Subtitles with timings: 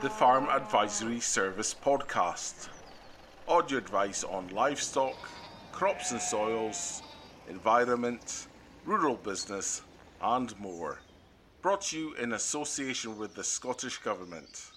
[0.00, 2.68] the Farm Advisory Service podcast.
[3.48, 5.16] Audio advice on livestock,
[5.72, 7.02] crops and soils,
[7.48, 8.46] environment,
[8.84, 9.82] rural business,
[10.22, 11.00] and more.
[11.62, 14.70] Brought to you in association with the Scottish Government.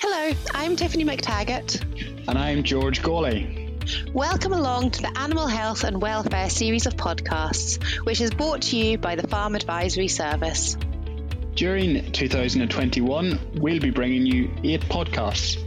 [0.00, 2.28] Hello, I'm Tiffany Mactaggart.
[2.28, 3.59] And I'm George Gawley.
[4.12, 8.76] Welcome along to the Animal Health and Welfare series of podcasts, which is brought to
[8.76, 10.76] you by the Farm Advisory Service.
[11.54, 15.62] During 2021, we'll be bringing you eight podcasts.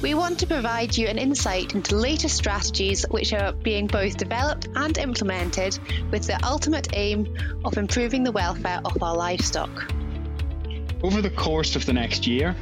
[0.00, 4.68] We want to provide you an insight into latest strategies which are being both developed
[4.76, 5.78] and implemented
[6.12, 9.92] with the ultimate aim of improving the welfare of our livestock.
[11.02, 12.54] Over the course of the next year,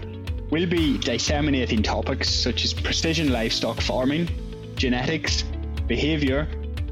[0.50, 4.28] we'll be disseminating topics such as precision livestock farming,
[4.76, 5.42] genetics,
[5.86, 6.46] behaviour,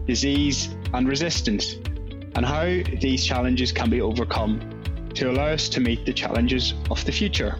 [0.06, 1.74] disease, and resistance,
[2.34, 2.64] and how
[3.00, 4.58] these challenges can be overcome
[5.14, 7.56] to allow us to meet the challenges of the future.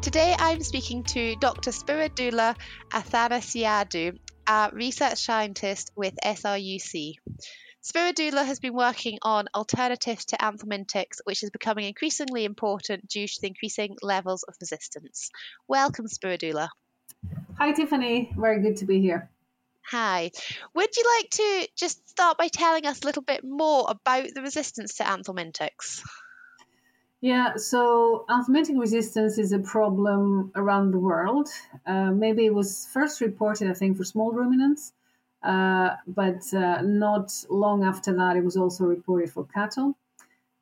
[0.00, 1.70] Today I'm speaking to Dr.
[1.72, 2.54] Spiridoula
[2.90, 7.16] Athanasiadou, a research scientist with SRUC.
[7.84, 13.40] Spiridoula has been working on alternatives to anthelmintics, which is becoming increasingly important due to
[13.42, 15.28] the increasing levels of resistance.
[15.68, 16.70] Welcome, Spiridoula.
[17.58, 18.32] Hi, Tiffany.
[18.38, 19.28] Very good to be here.
[19.82, 20.30] Hi.
[20.74, 24.40] Would you like to just start by telling us a little bit more about the
[24.40, 26.02] resistance to anthelmintics?
[27.20, 31.50] Yeah, so anthelmintic resistance is a problem around the world.
[31.86, 34.94] Uh, maybe it was first reported, I think, for small ruminants
[35.44, 39.94] uh, but uh, not long after that, it was also reported for cattle.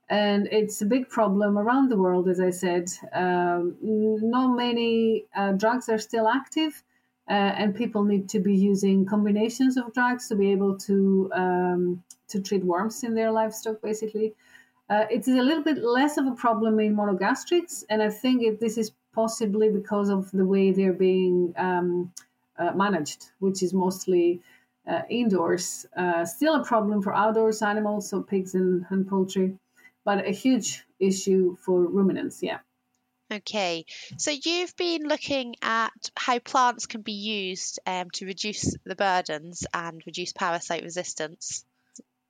[0.08, 2.90] And it's a big problem around the world, as I said.
[3.12, 6.82] Um, not many uh, drugs are still active,
[7.30, 12.02] uh, and people need to be using combinations of drugs to be able to um,
[12.28, 14.34] to treat worms in their livestock, basically.
[14.90, 18.60] Uh, it's a little bit less of a problem in monogastrics, and I think it,
[18.60, 22.12] this is possibly because of the way they're being um,
[22.74, 24.42] managed, which is mostly
[24.86, 25.86] uh, indoors.
[25.96, 29.54] Uh, still a problem for outdoors animals, so pigs and, and poultry,
[30.04, 32.58] but a huge issue for ruminants, yeah.
[33.32, 33.86] Okay,
[34.18, 39.66] so you've been looking at how plants can be used um, to reduce the burdens
[39.72, 41.64] and reduce parasite resistance.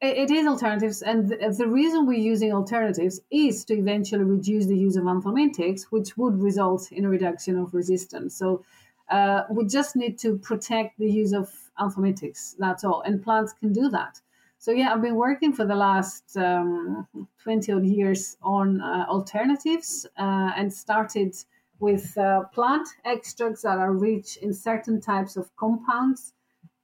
[0.01, 4.77] It is alternatives, and the, the reason we're using alternatives is to eventually reduce the
[4.77, 8.37] use of anthelmintics, which would result in a reduction of resistance.
[8.37, 8.65] So
[9.11, 12.55] uh, we just need to protect the use of anthelmintics.
[12.59, 13.03] That's all.
[13.03, 14.21] And plants can do that.
[14.63, 17.09] So yeah, I've been working for the last um,
[17.43, 21.35] 20 odd years on uh, alternatives uh, and started
[21.81, 26.35] with uh, plant extracts that are rich in certain types of compounds,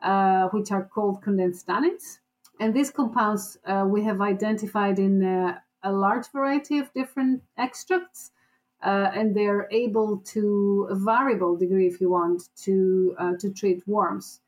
[0.03, 2.19] uh, which are called condensed tannins.
[2.59, 8.33] And these compounds uh, we have identified in uh, a large variety of different extracts
[8.83, 14.41] and they're able to a variable degree, if you want, to to treat worms.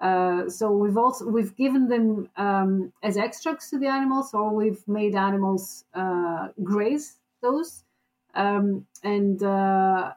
[0.00, 4.86] Uh, so we've also we've given them um, as extracts to the animals, or we've
[4.86, 7.84] made animals uh, graze those,
[8.34, 10.12] um, and uh,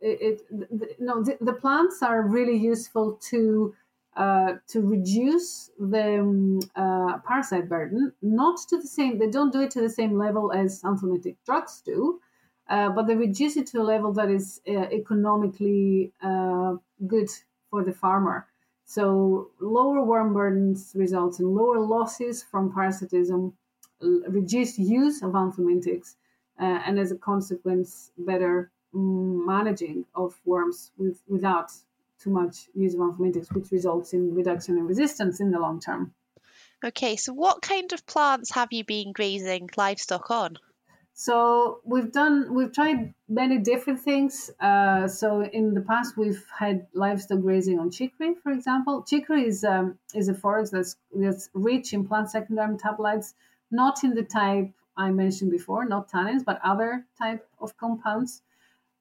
[0.00, 3.74] it, it no the, the, plants are really useful to.
[4.14, 6.60] Uh, to reduce the um,
[7.26, 10.82] parasite burden, not to the same, they don't do it to the same level as
[10.82, 12.20] anthelmintic drugs do,
[12.68, 16.74] uh, but they reduce it to a level that is uh, economically uh,
[17.06, 17.28] good
[17.70, 18.46] for the farmer.
[18.92, 23.54] So lower worm burdens results in lower losses from parasitism,
[24.28, 26.16] reduced use of anthelmintics,
[26.60, 31.72] uh, and as a consequence, better mm, managing of worms with, without
[32.22, 36.12] too much use of anthelmintics, which results in reduction in resistance in the long term.
[36.84, 40.58] Okay, so what kind of plants have you been grazing livestock on?
[41.14, 44.50] So we've done, we've tried many different things.
[44.58, 49.02] Uh, so in the past, we've had livestock grazing on chicory, for example.
[49.02, 53.34] Chicory is um, is a forage that's that's rich in plant secondary metabolites,
[53.70, 58.42] not in the type I mentioned before, not tannins, but other type of compounds.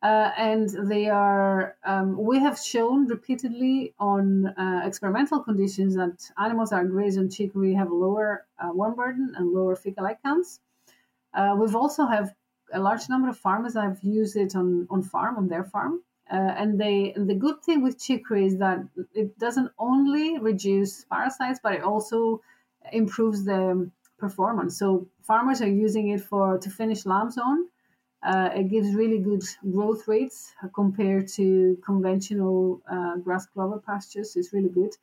[0.04, 6.72] Uh, and they are, um, we have shown repeatedly on uh, experimental conditions that animals
[6.72, 10.60] that are grazed on chicory have lower uh, worm burden and lower fecal counts.
[11.34, 12.34] Uh, we've also have
[12.74, 16.02] a large number of farmers that have used it on, on farm, on their farm.
[16.32, 18.80] Uh, and they and the good thing with chicory is that
[19.14, 22.42] it doesn't only reduce parasites, but it also
[22.94, 24.78] improves the performance.
[24.78, 27.68] So farmers are using it for to finish lambs on,
[28.24, 34.36] Uh, it gives really good growth rates compared to conventional uh, grass clover pastures.
[34.36, 34.94] It's really good.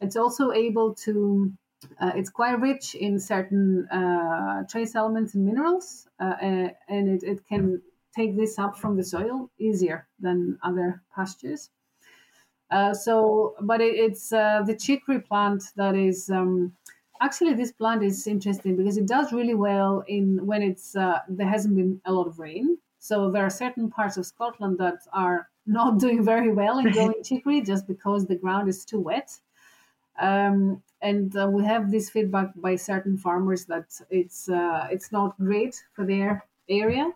[0.00, 1.52] It's also able to,
[2.00, 7.46] uh, it's quite rich in certain uh, trace elements and minerals, uh, and it, it
[7.48, 7.80] can
[8.14, 11.70] take this up from the soil easier than other pastures.
[12.70, 16.30] Uh, so, but it, it's the chicory plant that is.
[16.30, 16.72] Um,
[17.20, 21.48] actually this plant is interesting because it does really well in when it's uh, there
[21.48, 25.48] hasn't been a lot of rain so there are certain parts of scotland that are
[25.66, 29.30] not doing very well in growing chicory just because the ground is too wet
[30.20, 35.36] um, and uh, we have this feedback by certain farmers that it's uh, it's not
[35.38, 37.10] great for their area.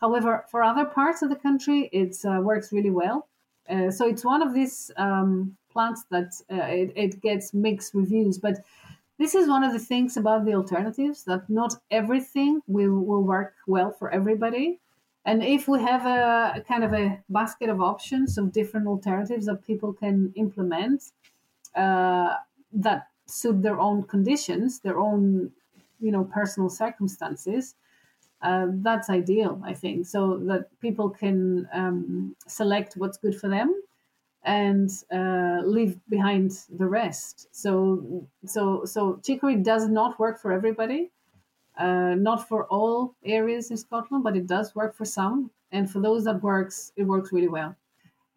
[0.00, 3.28] However for other parts of the country it uh, works really well.
[3.68, 8.38] Uh, so it's one of these um, plants that uh, it, it gets mixed reviews.
[8.38, 8.64] But
[9.18, 13.54] this is one of the things about the alternatives that not everything will, will work
[13.66, 14.78] well for everybody.
[15.24, 19.46] And if we have a, a kind of a basket of options of different alternatives
[19.46, 21.02] that people can implement
[21.78, 22.34] uh,
[22.72, 25.52] that suit their own conditions, their own,
[26.00, 27.74] you know, personal circumstances,
[28.42, 33.74] uh, that's ideal, I think, so that people can um, select what's good for them
[34.44, 37.48] and uh, leave behind the rest.
[37.50, 41.10] So, so, so chicory does not work for everybody,
[41.76, 45.50] uh, not for all areas in Scotland, but it does work for some.
[45.72, 47.76] And for those that works, it works really well.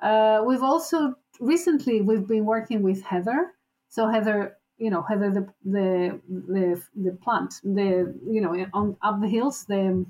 [0.02, 3.52] Uh, we've also recently we've been working with heather.
[3.90, 9.20] So heather, you know, heather the the the, the plant, the you know, on up
[9.20, 10.06] the hills, the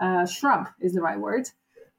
[0.00, 1.46] uh, shrub is the right word.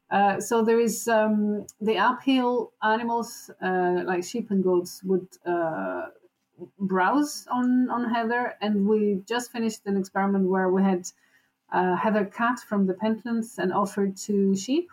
[0.09, 6.05] Uh, so there is um, the uphill animals uh, like sheep and goats would uh,
[6.79, 11.05] browse on on heather, and we just finished an experiment where we had
[11.71, 14.89] uh, heather cut from the pentlands and offered to sheep,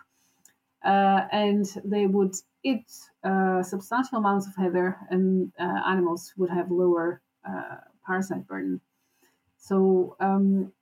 [0.83, 2.85] uh, and they would eat
[3.63, 7.21] substantial amounts of heather, and animals would have lower
[8.05, 8.81] parasite burden.
[9.57, 10.73] So um,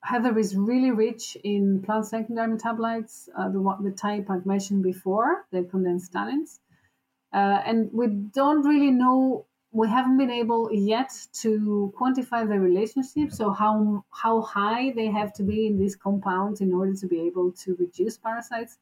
[0.00, 5.46] heather is really rich in plant secondary metabolites, uh, the, the type I've mentioned before,
[5.52, 6.58] the condensed tannins.
[7.32, 11.12] Uh, and we don't really know, we haven't been able yet
[11.42, 16.60] to quantify the relationship, so how, how high they have to be in these compounds
[16.60, 18.78] in order to be able to reduce parasites.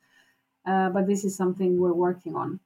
[0.67, 2.61] Uh, but this is something we're working on.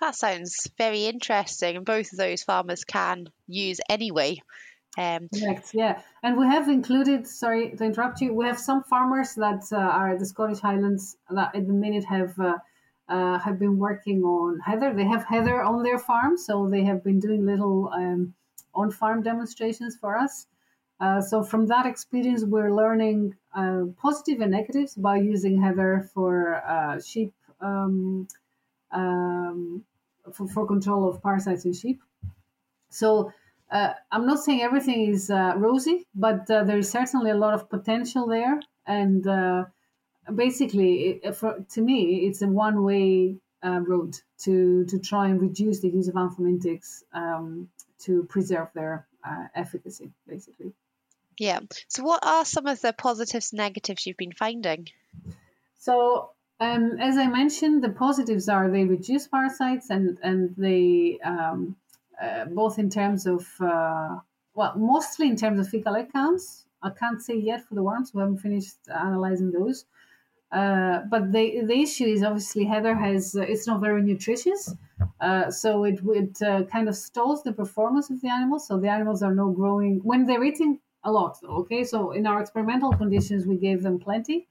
[0.00, 4.40] That sounds very interesting, and both of those farmers can use anyway.
[4.96, 5.70] Um, Correct.
[5.72, 7.26] Yeah, and we have included.
[7.26, 8.32] Sorry to interrupt you.
[8.34, 12.38] We have some farmers that uh, are the Scottish Highlands that at the minute have
[12.38, 12.58] uh,
[13.08, 14.94] uh, have been working on heather.
[14.94, 18.34] They have heather on their farm, so they have been doing little um,
[18.74, 20.46] on farm demonstrations for us.
[21.04, 26.32] Uh, so from that experience, we're learning uh, positive and negatives by using heather for
[26.76, 28.26] uh, sheep um,
[28.90, 29.84] um,
[30.32, 32.00] for, for control of parasites in sheep.
[32.88, 33.30] So
[33.70, 37.68] uh, I'm not saying everything is uh, rosy, but there is certainly a lot of
[37.68, 38.58] potential there.
[38.86, 39.22] And
[40.34, 45.38] basically, it, for, to me, it's a one way uh, road to, to try and
[45.38, 47.68] reduce the use of anthelmintics um,
[48.04, 50.72] to preserve their uh, efficacy, basically.
[51.38, 51.60] Yeah.
[51.88, 54.88] So, what are some of the positives and negatives you've been finding?
[55.78, 61.76] So, um, as I mentioned, the positives are they reduce parasites and and they um,
[62.20, 64.16] uh, both in terms of, uh,
[64.54, 66.64] well, mostly in terms of fecal egg counts.
[66.82, 68.12] I can't say yet for the worms.
[68.14, 69.86] We haven't finished analyzing those.
[70.52, 74.72] Uh, but the the issue is obviously heather has uh, it's not very nutritious,
[75.20, 78.68] uh, so it it uh, kind of stalls the performance of the animals.
[78.68, 81.38] So the animals are not growing when they're eating a lot.
[81.42, 84.48] Okay, so in our experimental conditions we gave them plenty,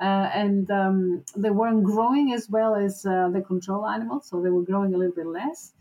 [0.00, 4.94] and um, they weren't growing as well as the control animals, so they were growing
[4.94, 5.72] a little bit less.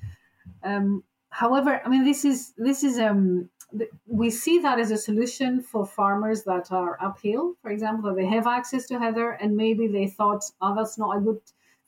[0.64, 3.50] Um, however, I mean, this is this is um,
[4.08, 8.26] we see that as a solution for farmers that are uphill, for example, that they
[8.26, 11.42] have access to heather, and maybe they thought, oh, that's not a good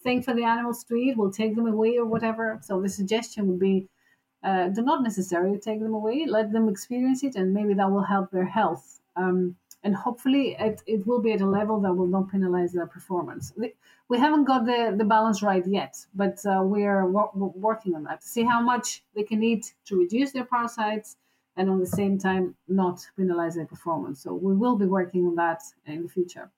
[0.04, 1.18] thing for the animals to eat.
[1.18, 2.60] We'll take them away or whatever.
[2.62, 3.88] So the suggestion would be,
[4.44, 6.26] uh, do not necessarily take them away.
[6.28, 9.00] Let them experience it, and maybe that will help their health.
[9.16, 12.88] Um, and hopefully, it, it will be at a level that will not penalize their
[12.88, 13.54] performance
[14.10, 18.24] we haven't got the, the balance right yet, but uh, we are working on that.
[18.24, 21.16] See how much they can eat to reduce their parasites
[21.56, 24.22] and on the same time not penalize their performance.
[24.24, 26.50] So we will be working on that in the future.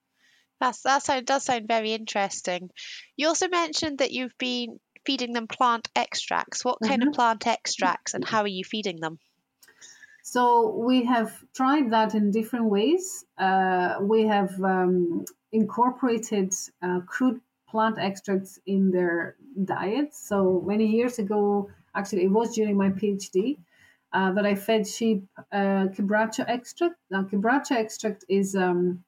[0.62, 2.70] That's, that sound, does sound very interesting.
[3.18, 6.64] You also mentioned that you've been feeding them plant extracts.
[6.64, 7.10] What kind mm-hmm.
[7.10, 9.20] of plant extracts and how are you feeding them?
[10.24, 13.26] So we have tried that in different ways.
[13.38, 20.14] Uh, we have um, incorporated uh, crude plant extracts in their diet.
[20.14, 23.58] So many years ago, actually, it was during my PhD.
[24.14, 26.96] Uh, that I fed sheep uh, quebracho extract.
[27.10, 29.06] Now, quebracho extract is um,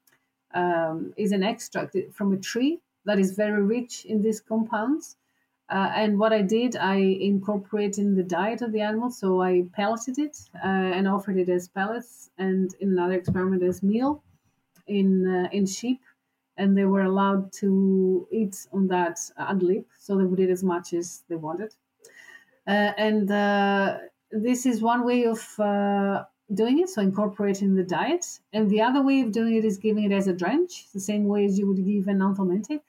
[0.53, 5.17] um, is an extract from a tree that is very rich in these compounds.
[5.74, 9.10] Uh, and what I did, I incorporated in the diet of the animal.
[9.10, 13.82] So I pelleted it uh, and offered it as pellets, and in another experiment as
[13.82, 14.24] meal
[14.86, 16.01] in uh, in sheep.
[16.58, 20.63] And they were allowed to eat on that ad lib, so they would eat as
[20.63, 21.74] much as they wanted.
[22.68, 23.98] Uh, and uh,
[24.30, 28.25] this is one way of uh, doing it, so incorporating the diet.
[28.56, 31.25] And the other way of doing it is giving it as a drench, the same
[31.25, 32.82] way as you would give an anthelmintic.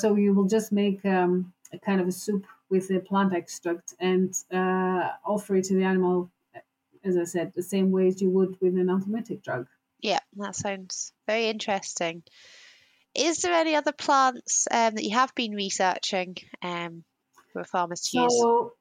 [0.00, 3.94] So you will just make um, a kind of a soup with a plant extract
[4.00, 6.30] and uh, offer it to the animal,
[7.04, 9.66] as I said, the same way as you would with an anthelmintic drug.
[10.00, 12.22] Yeah, that sounds very interesting.
[13.14, 17.04] Is there any other plants um, that you have been researching um,
[17.52, 18.72] for farmers to so,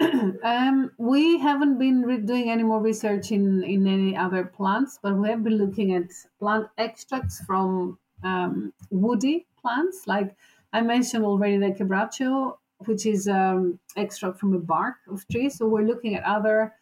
[0.00, 0.12] use?
[0.42, 5.16] um, we haven't been re- doing any more research in, in any other plants, but
[5.16, 10.06] we have been looking at plant extracts from um, woody plants.
[10.06, 10.34] Like
[10.72, 15.56] I mentioned already, the quebracho, which is um, extract from a bark of trees.
[15.58, 16.74] So we're looking at other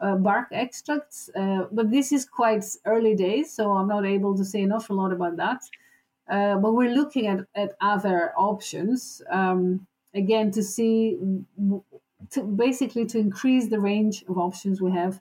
[0.00, 4.44] uh, bark extracts, uh, but this is quite early days, so I'm not able to
[4.44, 5.62] say an awful lot about that.
[6.30, 11.18] Uh, but we're looking at, at other options um, again to see,
[12.30, 15.20] to basically to increase the range of options we have,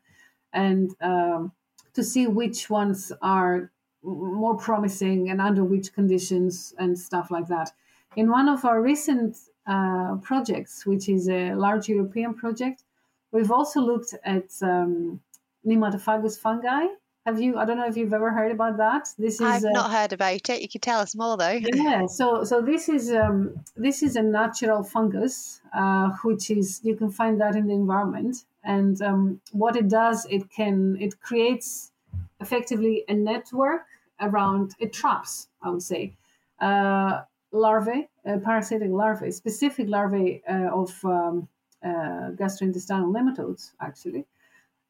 [0.53, 1.51] and um,
[1.93, 3.71] to see which ones are
[4.03, 7.71] more promising and under which conditions and stuff like that.
[8.17, 12.83] In one of our recent uh, projects, which is a large European project,
[13.31, 15.21] we've also looked at um,
[15.63, 16.87] nematophagous fungi.
[17.27, 17.57] Have you?
[17.57, 19.07] I don't know if you've ever heard about that.
[19.19, 19.41] This is.
[19.41, 20.61] I've uh, not heard about it.
[20.63, 21.59] You can tell us more, though.
[21.73, 22.07] yeah.
[22.07, 27.11] So, so this is um, this is a natural fungus, uh, which is you can
[27.11, 31.91] find that in the environment, and um, what it does, it can it creates
[32.39, 33.85] effectively a network
[34.19, 36.13] around it traps, I would say,
[36.59, 37.21] uh,
[37.51, 41.47] larvae, uh, parasitic larvae, specific larvae uh, of um,
[41.83, 44.25] uh, gastrointestinal nematodes, actually.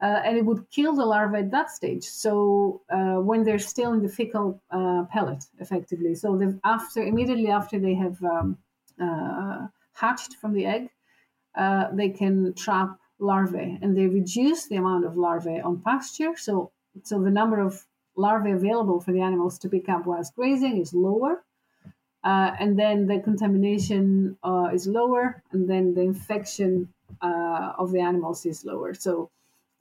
[0.01, 2.03] Uh, and it would kill the larvae at that stage.
[2.03, 4.61] So uh, when they're still in the fecal
[5.11, 6.13] pellet, effectively.
[6.13, 8.57] So after immediately after they have um,
[9.93, 10.89] hatched from the egg,
[11.93, 16.33] they can trap larvae, and they reduce the amount of larvae on pasture.
[16.37, 16.71] So
[17.03, 17.83] so the number of
[18.15, 21.43] larvae available for the animals to pick up whilst grazing is lower.
[22.27, 26.89] Uh, and then the contamination uh, is lower, and then the infection
[27.21, 28.93] uh, of the animals is lower.
[28.93, 29.29] So,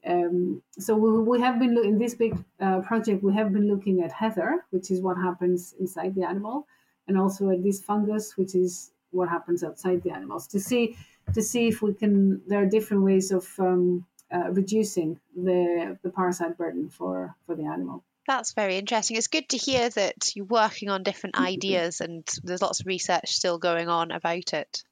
[0.05, 3.21] um, so we, we, have been in this big uh, project.
[3.21, 6.65] We have been looking at heather, which is what happens inside the animal,
[7.09, 10.95] and also at this fungus, which is what happens outside the animals, to see
[11.33, 12.41] to see if we can.
[12.47, 17.65] There are different ways of um, uh, reducing the the parasite burden for for the
[17.65, 18.05] animal.
[18.27, 19.15] That's very interesting.
[19.15, 21.45] It's good to hear that you're working on different mm-hmm.
[21.45, 24.83] ideas and there's lots of research still going on about it.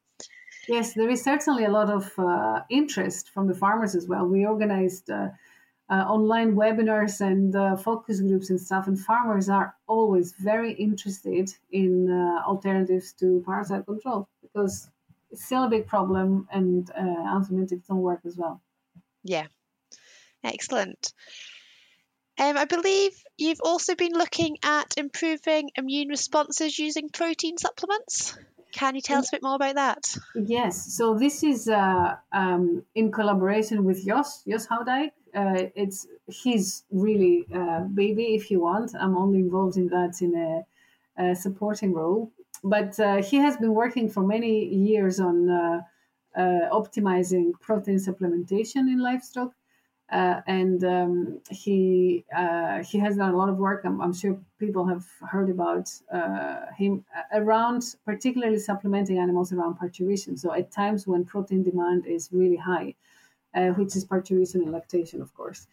[0.67, 4.25] Yes, there is certainly a lot of uh, interest from the farmers as well.
[4.25, 5.29] We organized uh,
[5.89, 11.51] uh, online webinars and uh, focus groups and stuff, and farmers are always very interested
[11.71, 14.89] in uh, alternatives to parasite control because
[15.29, 18.61] it's still a big problem and uh, antibiotics don't work as well.
[19.23, 19.45] Yeah,
[20.43, 21.13] excellent.
[22.37, 28.37] Um, I believe you've also been looking at improving immune responses using protein supplements.
[28.73, 30.03] Can you tell us a bit more about that?
[30.35, 30.93] Yes.
[30.97, 35.11] So this is uh, um, in collaboration with Jos Jos Houdijk.
[35.33, 38.91] Uh, it's his really uh, baby, if you want.
[38.99, 42.31] I'm only involved in that in a, a supporting role,
[42.63, 45.81] but uh, he has been working for many years on uh,
[46.37, 49.53] uh, optimizing protein supplementation in livestock
[50.11, 53.81] uh, and um, he uh, he has done a lot of work.
[53.85, 60.37] I'm, I'm sure people have heard about uh, him around, particularly supplementing animals around parturition.
[60.37, 62.93] So at times when protein demand is really high,
[63.55, 65.67] uh, which is parturition and lactation, of course.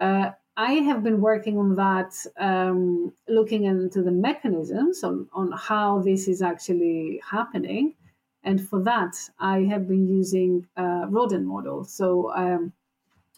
[0.00, 6.00] Uh, I have been working on that, um, looking into the mechanisms on, on how
[6.00, 7.94] this is actually happening.
[8.44, 11.92] And for that, I have been using uh, rodent models.
[11.92, 12.72] So um,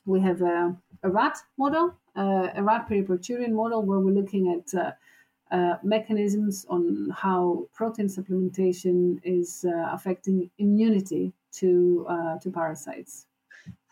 [0.06, 4.80] we have a, a rat model, uh, a rat periparturient model, where we're looking at
[4.80, 4.92] uh,
[5.50, 13.26] uh, mechanisms on how protein supplementation is uh, affecting immunity to uh, to parasites.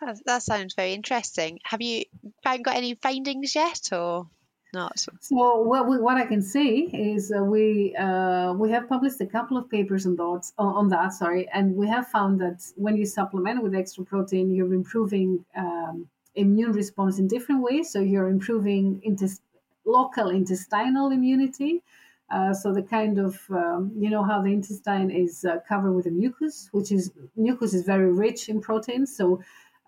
[0.01, 1.61] That, that, sounds very interesting.
[1.65, 2.05] Have you
[2.45, 4.29] got any findings yet, or?
[4.75, 4.99] Not.
[5.21, 9.27] So what we, what I can say is uh, we uh, we have published a
[9.27, 13.07] couple of papers on that on that sorry, and we have found that when you
[13.07, 17.91] supplement with extra protein, you're improving um, immune response in different ways.
[17.93, 19.43] So you're improving intest-
[19.85, 21.83] local intestinal immunity.
[22.31, 26.07] Uh, so the kind of um, you know how the intestine is uh, covered with
[26.07, 29.15] a mucus, which is mucus is very rich in proteins.
[29.17, 29.41] So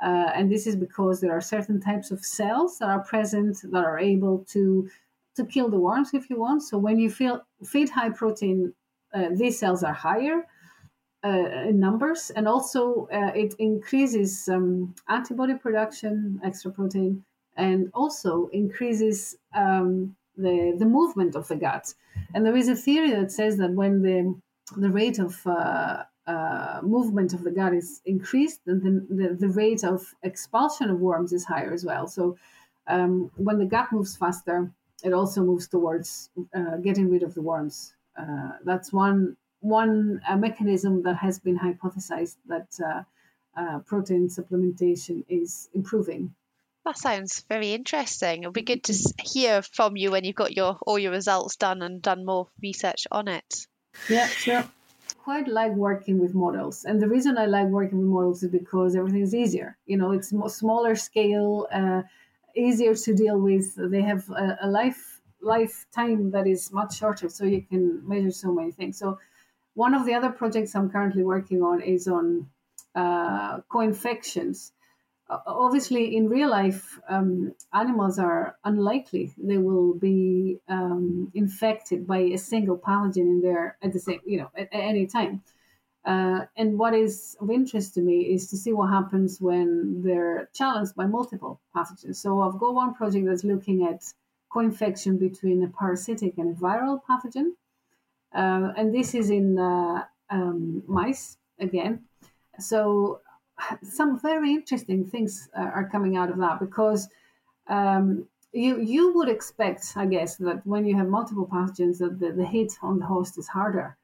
[0.02, 3.84] uh, and this is because there are certain types of cells that are present that
[3.84, 4.88] are able to
[5.36, 6.62] to kill the worms if you want.
[6.62, 8.72] So when you feel, feed high protein,
[9.14, 10.46] uh, these cells are higher
[11.24, 17.22] uh, in numbers, and also uh, it increases um, antibody production, extra protein,
[17.56, 21.92] and also increases um, the the movement of the gut.
[22.34, 24.34] And there is a theory that says that when the
[24.76, 25.46] the rate of
[26.26, 31.32] uh, movement of the gut is increased, then the, the, rate of expulsion of worms
[31.32, 32.08] is higher as well.
[32.08, 32.36] So
[32.88, 34.70] um, when the gut moves faster,
[35.04, 37.94] it also moves towards uh, getting rid of the worms.
[38.18, 43.02] Uh, that's one one uh, mechanism that has been hypothesized that uh,
[43.56, 46.34] uh, protein supplementation is improving.
[46.84, 48.40] That sounds very interesting.
[48.42, 51.82] It'll be good to hear from you when you've got your all your results done
[51.82, 53.66] and done more research on it.
[54.08, 54.64] Yeah, sure
[55.26, 56.84] quite like working with models.
[56.84, 59.76] And the reason I like working with models is because everything is easier.
[59.84, 60.28] You know, it's
[60.62, 62.02] smaller scale, uh,
[62.54, 63.66] easier to deal with.
[63.94, 65.02] They have a, a life
[65.40, 68.98] lifetime that is much shorter, so you can measure so many things.
[69.02, 69.18] So
[69.74, 72.48] one of the other projects I'm currently working on is on
[72.94, 74.72] uh, co-infections
[75.28, 79.32] obviously in real life um, animals are unlikely.
[79.38, 84.38] They will be um, infected by a single pathogen in there at the same you
[84.38, 85.42] know at, at any time.
[86.04, 90.48] Uh, and what is of interest to me is to see what happens when they're
[90.54, 92.16] challenged by multiple pathogens.
[92.16, 94.04] So i've got one project that's looking at
[94.48, 97.50] co-infection between a parasitic and a viral pathogen.
[98.32, 102.04] Uh, and this is in uh, um, mice again.
[102.58, 103.20] So
[103.82, 107.08] some very interesting things uh, are coming out of that because
[107.68, 112.32] um, you you would expect, I guess, that when you have multiple pathogens, that the,
[112.32, 113.96] the hit on the host is harder,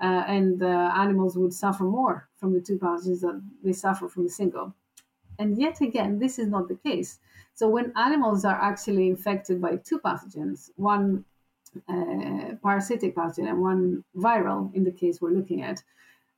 [0.00, 4.30] uh, and animals would suffer more from the two pathogens that they suffer from the
[4.30, 4.74] single.
[5.38, 7.18] And yet again, this is not the case.
[7.54, 11.24] So when animals are actually infected by two pathogens, one
[11.88, 15.82] uh, parasitic pathogen and one viral, in the case we're looking at,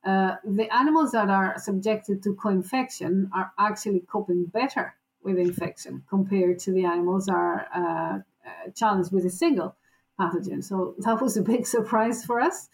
[0.05, 6.57] uh, the animals that are subjected to co-infection are actually coping better with infection compared
[6.59, 9.75] to the animals are uh, uh, challenged with a single
[10.17, 10.63] pathogen.
[10.63, 12.69] So that was a big surprise for us,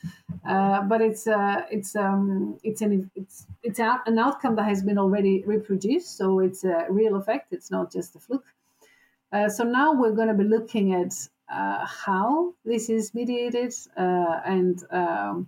[0.47, 4.99] uh, but it's uh, it's um, it's an it's it's an outcome that has been
[4.99, 6.17] already reproduced.
[6.17, 7.53] So it's a real effect.
[7.53, 8.45] It's not just a fluke.
[9.49, 11.13] so now we're going to be looking at
[11.49, 15.47] how this is mediated and um,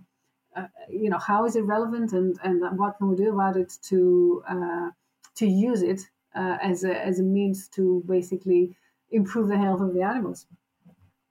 [0.56, 3.72] uh, you know, how is it relevant and, and what can we do about it
[3.84, 4.90] to uh,
[5.36, 6.00] to use it
[6.34, 8.76] uh, as a as a means to basically
[9.10, 10.46] improve the health of the animals.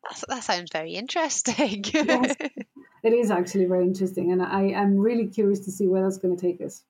[0.03, 1.83] That's, that sounds very interesting.
[1.93, 2.35] yes,
[3.03, 6.35] it is actually very interesting, and I am really curious to see where that's going
[6.35, 6.83] to take us.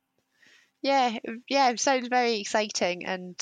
[0.82, 1.18] Yeah,
[1.50, 3.36] yeah, it sounds very exciting, and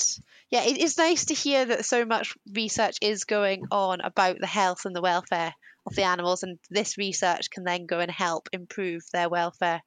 [0.50, 4.46] yeah, it is nice to hear that so much research is going on about the
[4.46, 5.54] health and the welfare
[5.86, 9.82] of the animals, and this research can then go and help improve their welfare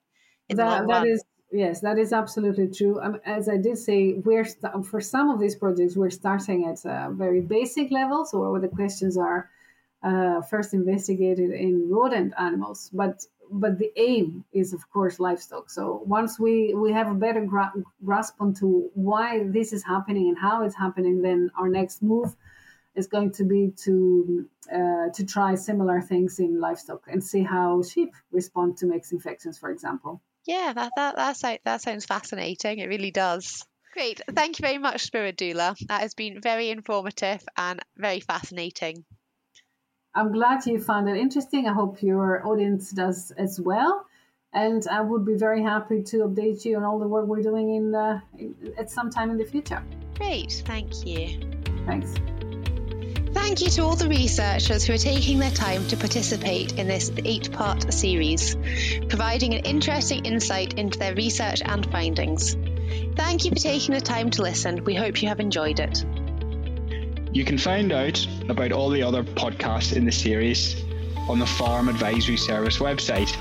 [0.48, 1.08] in that, the long that run.
[1.08, 3.00] Is, yes, that is absolutely true.
[3.02, 6.84] Um, as I did say, we're st- for some of these projects we're starting at
[6.86, 9.50] a very basic level, so where the questions are
[10.04, 16.04] uh, first investigated in rodent animals, but but the aim is of course livestock so
[16.06, 17.74] once we we have a better gra-
[18.06, 22.36] grasp onto why this is happening and how it's happening then our next move
[23.00, 27.82] is going to be to uh, to try similar things in livestock and see how
[27.82, 30.22] sheep respond to mixed infections, for example.
[30.46, 32.80] Yeah, that that that, that sounds fascinating.
[32.80, 33.66] It really does.
[33.94, 34.22] Great.
[34.32, 35.76] Thank you very much, Spiridoula.
[35.88, 39.04] That has been very informative and very fascinating.
[40.14, 41.68] I'm glad you found it interesting.
[41.68, 44.06] I hope your audience does as well.
[44.54, 47.76] And I would be very happy to update you on all the work we're doing
[47.76, 49.84] in, uh, in at some time in the future.
[50.16, 50.64] Great.
[50.66, 51.40] Thank you.
[51.86, 52.14] Thanks.
[53.50, 57.12] Thank you to all the researchers who are taking their time to participate in this
[57.26, 58.56] eight part series,
[59.08, 62.56] providing an interesting insight into their research and findings.
[63.16, 64.84] Thank you for taking the time to listen.
[64.84, 66.06] We hope you have enjoyed it.
[67.34, 70.80] You can find out about all the other podcasts in the series
[71.28, 73.36] on the Farm Advisory Service website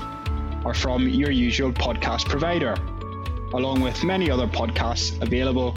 [0.65, 2.73] or from your usual podcast provider,
[3.53, 5.75] along with many other podcasts available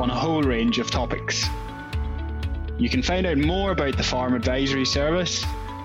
[0.00, 1.46] on a whole range of topics.
[2.78, 5.42] You can find out more about the Farm Advisory Service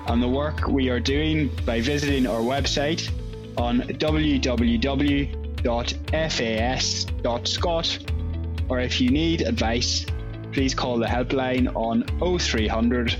[0.08, 3.10] and the work we are doing by visiting our website
[3.58, 5.30] on www.fas.scot
[8.70, 10.06] or if you need advice,
[10.52, 12.04] please call the helpline on
[12.40, 13.16] 0300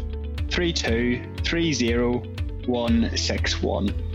[0.50, 4.11] 3230 161.